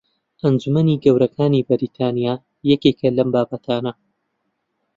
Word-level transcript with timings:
ئەنجومەنی 0.43 1.01
گەورەکانی 1.03 1.65
بەریتانیا 1.67 2.33
یەکێکە 2.69 3.07
لەم 3.17 3.29
بابەتانە 3.33 3.93